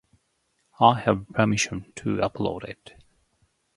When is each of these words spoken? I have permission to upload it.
I 0.79 0.95
have 1.01 1.29
permission 1.29 1.91
to 1.97 2.15
upload 2.15 2.63
it. 2.63 2.95